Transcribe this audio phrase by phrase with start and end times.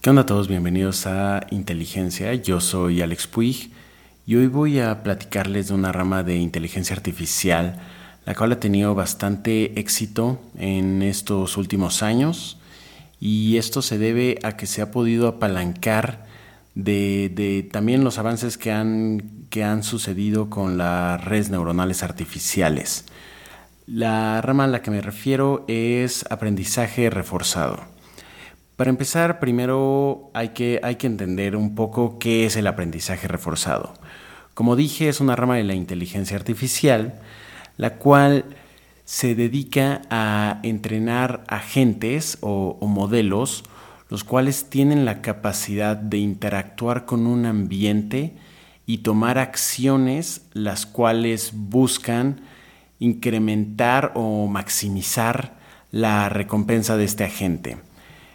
[0.00, 0.48] ¿Qué onda a todos?
[0.48, 2.32] Bienvenidos a Inteligencia.
[2.32, 3.70] Yo soy Alex Puig
[4.24, 7.78] y hoy voy a platicarles de una rama de inteligencia artificial,
[8.24, 12.56] la cual ha tenido bastante éxito en estos últimos años
[13.20, 16.24] y esto se debe a que se ha podido apalancar
[16.74, 23.04] de, también los avances que han, que han sucedido con las redes neuronales artificiales.
[23.86, 27.99] La rama a la que me refiero es aprendizaje reforzado.
[28.80, 33.92] Para empezar, primero hay que, entender un poco qué es el aprendizaje reforzado.
[34.54, 37.20] Como dije, es una rama de la inteligencia artificial,
[37.76, 38.46] la cual
[39.04, 43.64] se dedica a entrenar agentes o modelos,
[44.08, 48.32] los cuales tienen la capacidad de interactuar con un ambiente
[48.86, 52.40] y tomar acciones las cuales buscan
[52.98, 55.52] incrementar o maximizar
[55.90, 57.89] la recompensa de este agente.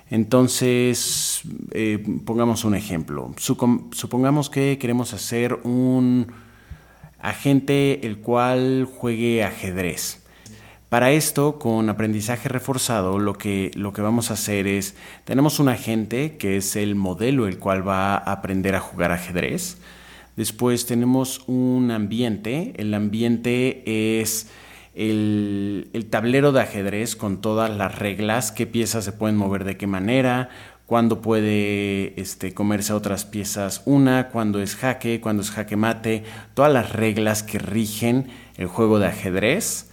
[0.09, 1.41] Entonces,
[1.71, 3.33] eh, pongamos un ejemplo.
[3.37, 6.27] Supongamos que queremos hacer un
[7.19, 10.23] agente el cual juegue ajedrez.
[10.89, 15.67] Para esto, con aprendizaje reforzado, lo que, lo que vamos a hacer es, tenemos un
[15.67, 19.77] agente que es el modelo el cual va a aprender a jugar ajedrez.
[20.35, 22.73] Después tenemos un ambiente.
[22.77, 24.47] El ambiente es
[24.95, 29.87] el, tablero de ajedrez con todas las reglas, qué piezas se pueden mover de qué
[29.87, 30.49] manera,
[30.85, 36.23] cuándo puede este, comerse otras piezas una, cuándo es jaque, cuándo es jaque mate,
[36.53, 39.91] todas las reglas que rigen el juego de ajedrez.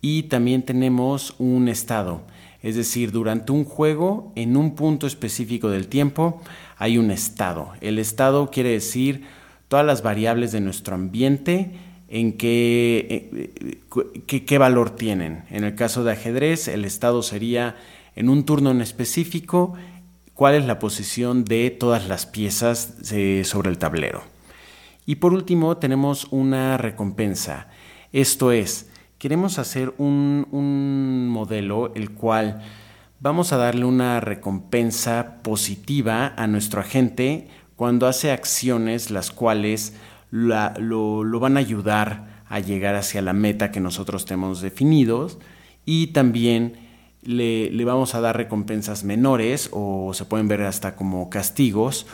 [0.00, 2.22] Y también tenemos un estado,
[2.62, 6.40] es decir, durante un juego, en un punto específico del tiempo,
[6.76, 7.72] hay un estado.
[7.80, 9.24] El estado quiere decir
[9.68, 11.72] todas las variables de nuestro ambiente
[12.08, 13.50] en qué,
[14.26, 15.44] eh, qué, valor tienen.
[15.50, 17.76] En el caso de ajedrez, el estado sería
[18.14, 19.74] en un turno en específico,
[20.34, 24.22] cuál es la posición de todas las piezas eh, sobre el tablero.
[25.04, 27.68] Y por último, tenemos una recompensa.
[28.12, 32.62] Esto es, queremos hacer un, un modelo el cual
[33.20, 39.94] vamos a darle una recompensa positiva a nuestro agente cuando hace acciones las cuales
[40.36, 45.38] lo, van a ayudar a llegar hacia la meta que nosotros tenemos definidos
[45.84, 46.74] y también
[47.22, 52.06] le, vamos a dar recompensas menores o se pueden ver hasta como castigos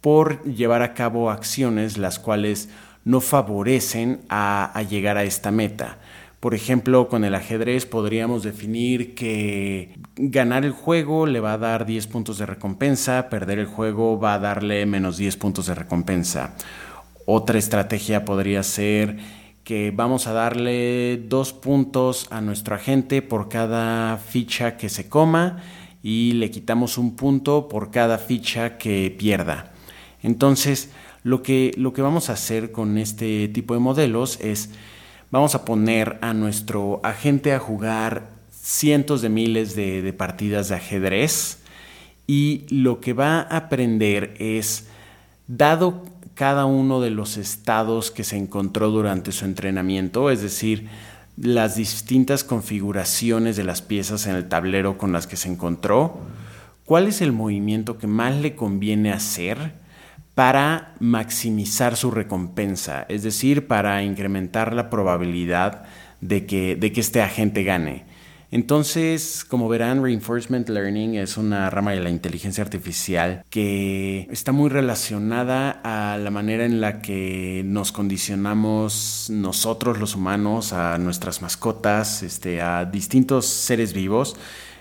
[0.00, 2.68] por llevar a cabo acciones las cuales
[3.04, 5.98] no favorecen a, a, llegar a esta meta.
[6.40, 11.86] Por ejemplo, con el ajedrez podríamos definir que ganar el juego le va a dar
[11.86, 16.54] 10 puntos de recompensa, perder el juego va a darle menos 10 puntos de recompensa.
[17.30, 19.18] Otra estrategia podría ser
[19.62, 25.62] que vamos a darle dos puntos a nuestro agente por cada ficha que se coma
[26.02, 29.74] y le quitamos un punto por cada ficha que pierda.
[30.22, 30.90] Entonces,
[31.22, 34.70] lo que, lo que vamos a hacer con este tipo de modelos es,
[35.30, 40.76] vamos a poner a nuestro agente a jugar cientos de miles de, de partidas de
[40.76, 41.58] ajedrez
[42.26, 44.88] y lo que va a aprender es,
[45.46, 46.04] dado
[46.38, 50.86] cada uno de los estados que se encontró durante su entrenamiento, es decir,
[51.36, 56.20] las distintas configuraciones de las piezas en el tablero con las que se encontró,
[56.84, 59.72] cuál es el movimiento que más le conviene hacer
[60.36, 65.86] para maximizar su recompensa, es decir, para incrementar la probabilidad
[66.20, 68.04] de que, de que este agente gane.
[68.50, 74.70] Entonces, como verán, Reinforcement Learning es una rama de la inteligencia artificial que está muy
[74.70, 82.22] relacionada a la manera en la que nos condicionamos nosotros los humanos, a nuestras mascotas,
[82.22, 84.36] este, a distintos seres vivos,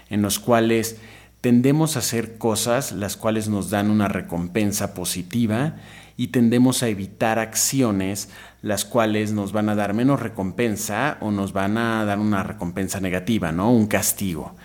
[0.09, 0.95] en los cuales
[1.41, 5.75] tendemos a hacer cosas las cuales nos dan una recompensa positiva
[6.17, 8.29] y tendemos a evitar acciones
[8.63, 12.99] las cuales nos van a dar menos recompensa o nos van a dar una recompensa
[12.99, 13.71] negativa, ¿no?
[13.71, 14.55] Un castigo.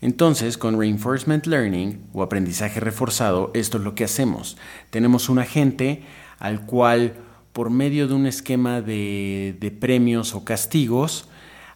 [0.00, 4.56] Entonces, con reinforcement learning o aprendizaje reforzado, esto es lo que hacemos.
[4.90, 6.04] Tenemos un agente
[6.38, 7.14] al cual,
[7.52, 11.28] por medio de un esquema de, de premios o castigos,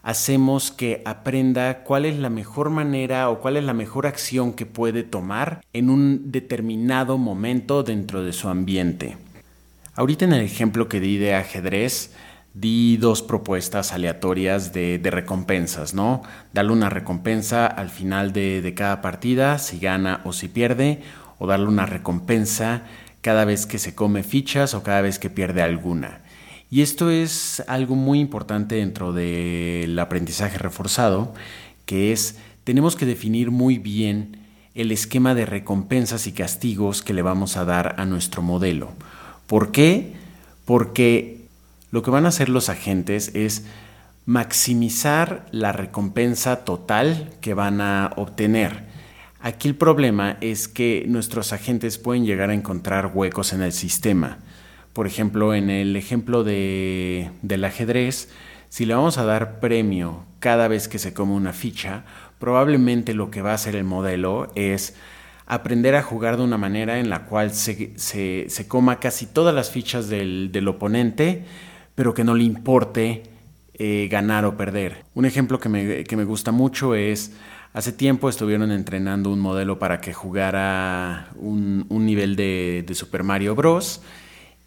[0.08, 4.64] hacemos que aprenda cuál es la mejor manera o cuál es la mejor acción que
[4.64, 9.18] puede tomar en un determinado momento dentro de su ambiente.
[9.94, 12.14] Ahorita en el ejemplo que di de ajedrez,
[12.54, 16.22] di dos propuestas aleatorias de, recompensas, ¿no?
[16.54, 21.02] Darle una recompensa al final de, de cada partida, si gana o si pierde,
[21.38, 22.84] o darle una recompensa
[23.20, 26.22] cada vez que se come fichas o cada vez que pierde alguna.
[26.70, 31.34] Y esto es algo muy importante dentro del aprendizaje reforzado,
[31.86, 34.36] que es tenemos que definir muy bien
[34.74, 38.92] el esquema de recompensas y castigos que le vamos a dar a nuestro modelo.
[39.46, 40.12] ¿Por qué?
[40.66, 41.46] Porque
[41.90, 43.64] lo que van a hacer los agentes es
[44.26, 48.84] maximizar la recompensa total que van a obtener.
[49.40, 54.38] Aquí el problema es que nuestros agentes pueden llegar a encontrar huecos en el sistema.
[54.98, 58.30] Por ejemplo, en el ejemplo de, del ajedrez,
[58.68, 62.02] si le vamos a dar premio cada vez que se come una ficha,
[62.40, 64.96] probablemente lo que va a hacer el modelo es
[65.46, 67.94] aprender a jugar de una manera en la cual se,
[68.66, 71.44] coma casi todas las fichas del, oponente,
[71.94, 73.22] pero que no le importe
[73.74, 75.04] eh, ganar o perder.
[75.14, 77.36] Un ejemplo que me, gusta mucho es,
[77.72, 83.54] hace tiempo estuvieron entrenando un modelo para que jugara un, nivel de, de Super Mario
[83.54, 84.02] Bros.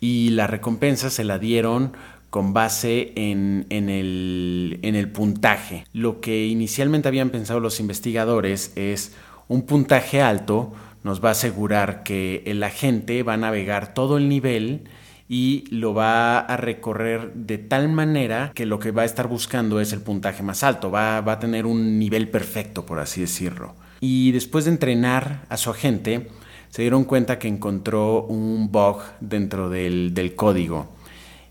[0.02, 1.94] Y la recompensa se la dieron
[2.30, 5.86] con base en, el, en, el, puntaje.
[5.94, 9.14] Lo que inicialmente habían pensado los investigadores es
[9.48, 14.30] un puntaje alto nos va a asegurar que el agente va a navegar todo el
[14.30, 14.84] nivel
[15.28, 19.80] y lo va a recorrer de tal manera que lo que va a estar buscando
[19.80, 23.76] es el puntaje más alto, va, va a tener un nivel perfecto, por así decirlo.
[24.02, 26.28] Y después de entrenar a su agente,
[26.72, 30.88] se dieron cuenta que encontró un bug dentro del, del código.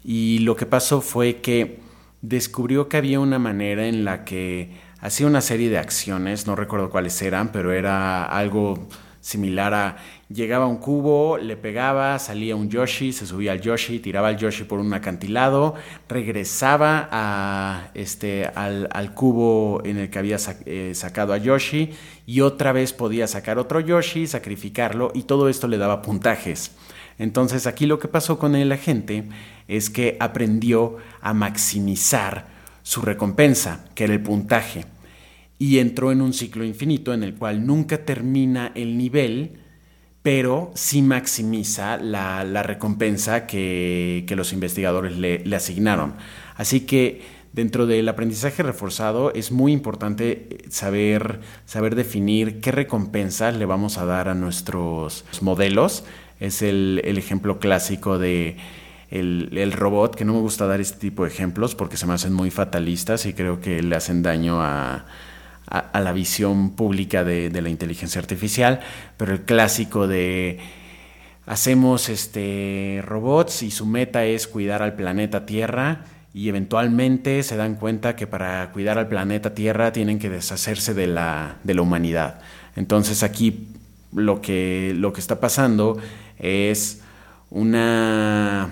[0.02, 1.78] Y lo que pasó fue que
[2.22, 4.70] descubrió que había una manera en la que
[5.00, 8.88] hacía una serie de acciones, no recuerdo cuáles eran, pero era algo
[9.20, 9.96] similar a
[10.28, 14.64] llegaba un cubo, le pegaba, salía un Yoshi, se subía al Yoshi, tiraba al Yoshi
[14.64, 15.75] por un acantilado,
[16.08, 20.37] regresaba a, este, al, cubo en el que había
[20.67, 21.90] eh, sacado a Yoshi
[22.26, 26.72] y otra vez podía sacar otro Yoshi, sacrificarlo y todo esto le daba puntajes.
[27.19, 29.25] Entonces aquí lo que pasó con el agente
[29.69, 32.46] es que aprendió a maximizar
[32.82, 34.87] su recompensa, que era el puntaje,
[35.61, 39.59] y entró en un ciclo infinito en el cual nunca termina el nivel,
[40.23, 46.15] pero sí maximiza la, recompensa que, los investigadores le, le asignaron.
[46.57, 47.21] Así que
[47.53, 54.06] dentro del aprendizaje reforzado es muy importante saber, saber definir qué recompensas le vamos a
[54.06, 56.05] dar a nuestros modelos
[56.41, 58.56] es el, ejemplo clásico de
[59.11, 62.33] el, robot, que no me gusta dar este tipo de ejemplos porque se me hacen
[62.33, 65.05] muy fatalistas y creo que le hacen daño a,
[65.69, 68.81] la visión pública de, la inteligencia artificial,
[69.17, 70.59] pero el clásico de
[71.47, 77.75] hacemos este robots y su meta es cuidar al planeta Tierra y eventualmente se dan
[77.75, 82.41] cuenta que para cuidar al planeta Tierra tienen que deshacerse de la, de la humanidad.
[82.77, 83.69] Entonces aquí
[84.13, 85.99] lo que, lo que está pasando
[86.39, 87.03] es
[87.51, 88.71] una,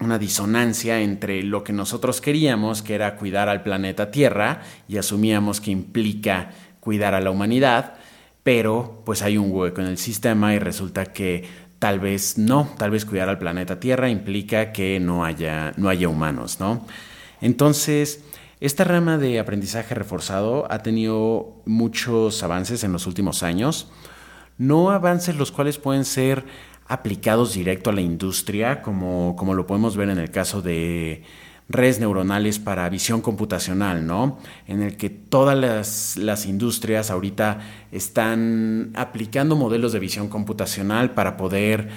[0.00, 5.60] una disonancia entre lo que nosotros queríamos, que era cuidar al planeta Tierra, y asumíamos
[5.60, 6.50] que implica
[6.80, 7.94] cuidar a la humanidad,
[8.42, 11.44] pero pues hay un hueco en el sistema y resulta que
[11.78, 16.08] tal vez no, tal vez cuidar al planeta Tierra implica que no haya, no haya
[16.08, 16.86] humanos, ¿no?
[17.40, 18.24] Entonces,
[18.60, 23.90] esta rama de aprendizaje reforzado ha tenido muchos avances en los últimos años,
[24.56, 26.44] no avances los cuales pueden ser
[26.86, 31.22] aplicados directo a la industria, como, como lo podemos ver en el caso de
[31.68, 34.38] redes neuronales para visión computacional, ¿no?
[34.66, 37.60] En el que todas las, las, industrias ahorita
[37.90, 41.88] están aplicando modelos de visión computacional para poder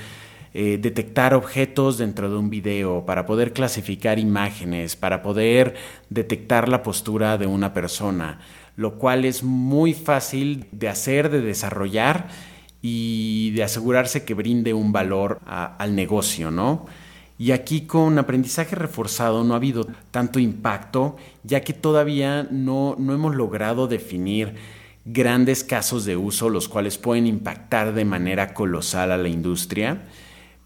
[0.54, 5.76] eh, detectar objetos dentro de un video, para poder clasificar imágenes, para poder
[6.10, 8.40] detectar la postura de una persona,
[8.78, 12.30] lo cual es muy fácil de hacer, de desarrollar
[12.82, 16.86] y de asegurarse que brinde un valor al negocio, ¿no?
[17.40, 23.14] Y aquí con aprendizaje reforzado no ha habido tanto impacto, ya que todavía no, no
[23.14, 24.56] hemos logrado definir
[25.06, 30.04] grandes casos de uso, los cuales pueden impactar de manera colosal a la industria,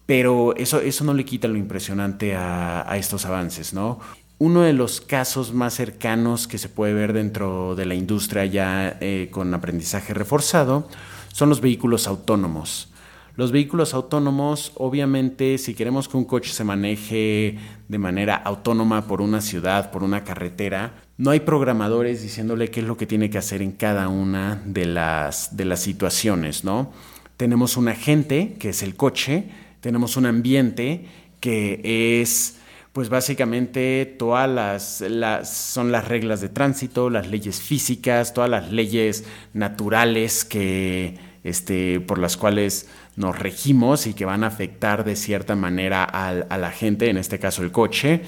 [0.06, 4.00] pero eso, eso no le quita lo impresionante a, estos avances, ¿no?
[4.38, 8.96] Uno de los casos más cercanos que se puede ver dentro de la industria ya
[9.00, 10.88] eh, con aprendizaje reforzado
[11.32, 12.88] son los vehículos autónomos.
[13.34, 17.58] Los vehículos autónomos, obviamente, si queremos que un coche se maneje
[17.88, 22.86] de manera autónoma por una ciudad, por una carretera, no hay programadores diciéndole qué es
[22.86, 26.92] lo que tiene que hacer en cada una de las, de las situaciones, ¿no?
[27.38, 29.48] Tenemos un agente, que es el coche,
[29.80, 31.06] tenemos un ambiente,
[31.40, 32.58] que es
[32.92, 39.24] pues básicamente todas las, son las reglas de tránsito, las leyes físicas, todas las leyes
[39.54, 45.56] naturales que, este, por las cuales nos regimos y que van a afectar de cierta
[45.56, 48.22] manera a la gente, en este caso el coche.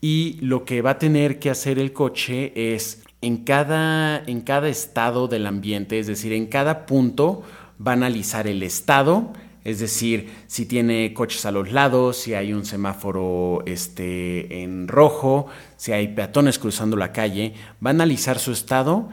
[0.00, 4.68] Y lo que va a tener que hacer el coche es en cada, en cada
[4.68, 7.42] estado del ambiente, es decir, en cada punto
[7.84, 9.32] va a analizar el estado,
[9.64, 15.46] es decir, si tiene coches a los lados, si hay un semáforo este, en rojo,
[15.76, 17.54] si hay peatones cruzando la calle,
[17.84, 19.08] va a analizar su estado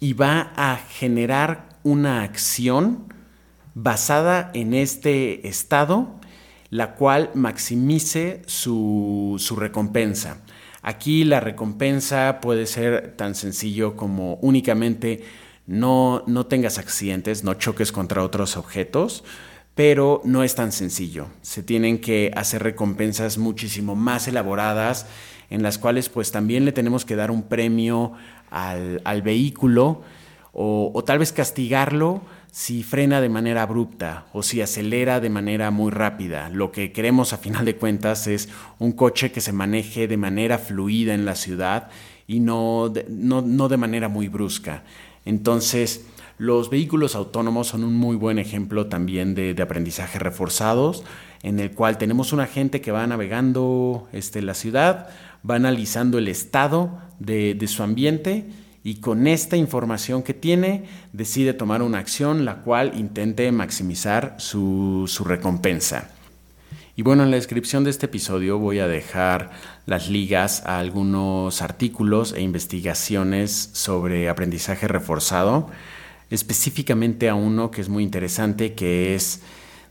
[0.00, 3.12] y va a generar una acción
[3.74, 6.20] basada en este estado,
[6.70, 10.42] la cual maximice su, su recompensa.
[10.82, 15.22] Aquí la recompensa puede ser tan sencillo como únicamente
[15.66, 19.22] no, no tengas accidentes, no choques contra otros objetos,
[19.74, 21.28] pero no es tan sencillo.
[21.42, 25.06] Se tienen que hacer recompensas muchísimo más elaboradas
[25.50, 28.12] en las cuales pues también le tenemos que dar un premio
[28.50, 30.02] al, vehículo
[30.52, 35.70] o, o tal vez castigarlo si frena de manera abrupta o si acelera de manera
[35.70, 36.50] muy rápida.
[36.50, 40.58] Lo que queremos a final de cuentas es un coche que se maneje de manera
[40.58, 41.88] fluida en la ciudad
[42.26, 44.84] y no de, no, de manera muy brusca.
[45.24, 46.04] Entonces,
[46.38, 51.04] los vehículos autónomos son un muy buen ejemplo también de, aprendizaje reforzados,
[51.42, 55.08] en el cual tenemos una gente que va navegando este, la ciudad,
[55.48, 58.46] va analizando el estado de, de su ambiente
[58.84, 65.06] y con esta información que tiene decide tomar una acción la cual intente maximizar su,
[65.24, 66.10] recompensa.
[66.96, 69.50] Y bueno, en la descripción de este episodio voy a dejar
[69.86, 75.70] las ligas a algunos artículos e investigaciones sobre aprendizaje reforzado,
[76.32, 79.42] específicamente a uno que es muy interesante, que es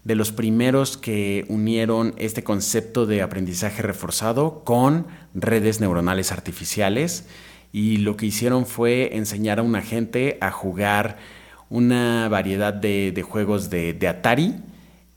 [0.03, 5.05] de los primeros que unieron este concepto de aprendizaje reforzado con
[5.35, 7.27] redes neuronales artificiales
[7.71, 11.17] y lo que hicieron fue enseñar a una gente a jugar
[11.69, 14.55] una variedad de, juegos de, Atari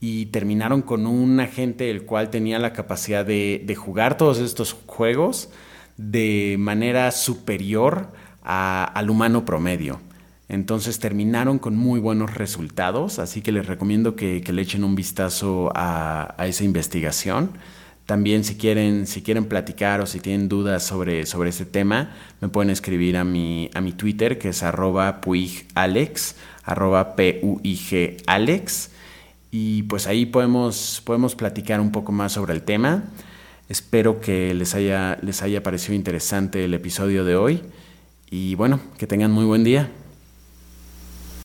[0.00, 5.48] y terminaron con un agente el cual tenía la capacidad de, jugar todos estos juegos
[5.96, 8.12] de manera superior
[8.42, 10.00] al humano promedio.
[10.48, 15.72] Entonces terminaron con muy buenos resultados, así que les recomiendo que, le echen un vistazo
[15.74, 17.50] a esa investigación.
[18.06, 22.10] También si quieren, si quieren platicar o si tienen dudas sobre, sobre este tema,
[22.42, 28.90] me pueden escribir a mi, a mi Twitter, que es arroba puigalex, arroba P-U-I-G Alex.
[29.50, 33.04] Y pues ahí podemos, podemos platicar un poco más sobre el tema.
[33.70, 37.62] Espero que les haya, les haya parecido interesante el episodio de hoy.
[38.30, 39.88] Y bueno, que tengan muy buen día.